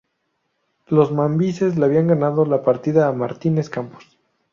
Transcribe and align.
Los 0.87 1.11
mambises 1.11 1.77
le 1.77 1.85
habían 1.85 2.07
ganado 2.07 2.43
la 2.45 2.63
partida 2.63 3.07
a 3.07 3.11
Martínez 3.13 3.69
Campos. 3.69 4.17